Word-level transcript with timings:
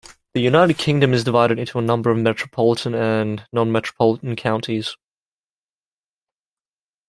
The 0.33 0.41
United 0.41 0.79
Kingdom 0.79 1.13
is 1.13 1.23
divided 1.23 1.59
into 1.59 1.77
a 1.77 1.81
number 1.83 2.09
of 2.09 2.17
metropolitan 2.17 2.95
and 2.95 3.45
non-metropolitan 3.53 4.35
counties. 4.35 4.97